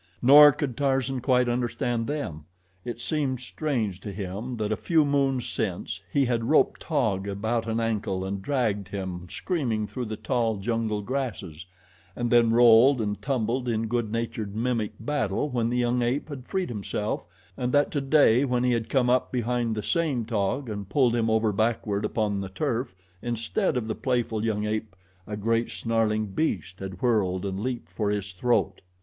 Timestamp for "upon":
22.03-22.41